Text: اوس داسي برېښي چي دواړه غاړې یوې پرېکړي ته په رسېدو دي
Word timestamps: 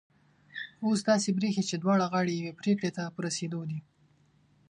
اوس 0.85 0.99
داسي 1.09 1.29
برېښي 1.37 1.63
چي 1.69 1.75
دواړه 1.77 2.05
غاړې 2.11 2.31
یوې 2.39 2.53
پرېکړي 2.61 2.91
ته 2.97 3.03
په 3.15 3.19
رسېدو 3.25 3.61
دي 3.69 3.79